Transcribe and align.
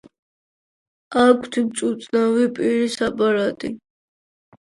აქვთ 1.23 1.59
მწუწნავი 1.65 2.47
პირის 2.61 2.97
აპარატი. 3.09 3.73